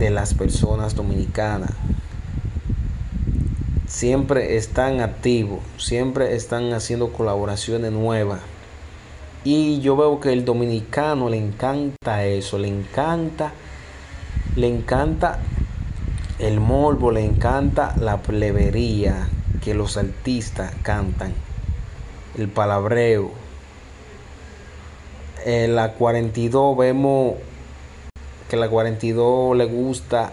[0.00, 1.72] de las personas dominicanas.
[3.86, 8.40] Siempre están activos, siempre están haciendo colaboraciones nuevas.
[9.44, 13.52] Y yo veo que el dominicano le encanta eso, le encanta,
[14.56, 15.38] le encanta
[16.38, 19.28] el morbo, le encanta la plebería
[19.62, 21.34] que los artistas cantan,
[22.38, 23.32] el palabreo.
[25.44, 27.34] En la 42 vemos
[28.50, 30.32] que la 42 le gusta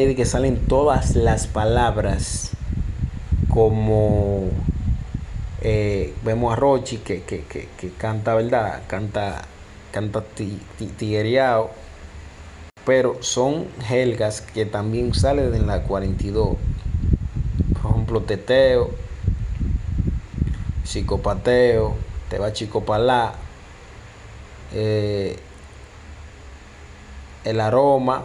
[0.00, 2.50] de que salen todas las palabras
[3.48, 4.48] como
[5.62, 7.22] eh, vemos a Rochi que,
[7.96, 9.42] canta verdad canta
[9.92, 10.24] canta
[10.98, 11.70] tiguereado
[12.84, 16.56] pero son helgas que también salen en la 42
[17.80, 18.90] por ejemplo teteo
[20.82, 21.94] psicopateo
[22.30, 23.34] te va chicopalá
[24.72, 25.36] eh,
[27.44, 28.24] el aroma